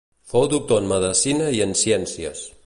[0.31, 2.47] Fou doctor en medecina i en ciències.